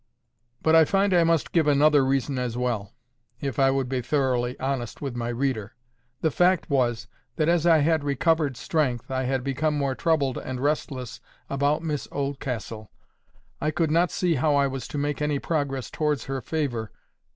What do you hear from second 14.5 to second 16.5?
I was to make any progress towards her